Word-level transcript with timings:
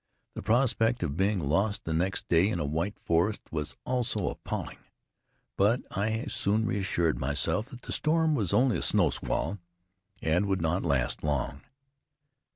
The 0.33 0.41
prospect 0.41 1.03
of 1.03 1.15
being 1.15 1.37
lost 1.39 1.83
the 1.83 1.93
next 1.93 2.27
day 2.27 2.49
in 2.49 2.57
a 2.59 2.65
white 2.65 2.97
forest 2.97 3.41
was 3.51 3.77
also 3.85 4.29
appalling, 4.29 4.79
but 5.57 5.81
I 5.95 6.25
soon 6.27 6.65
reassured 6.65 7.19
myself 7.19 7.67
that 7.67 7.83
the 7.83 7.91
storm 7.91 8.33
was 8.33 8.51
only 8.51 8.79
a 8.79 8.81
snow 8.81 9.11
squall, 9.11 9.59
and 10.19 10.47
would 10.47 10.59
not 10.59 10.81
last 10.81 11.23
long. 11.23 11.61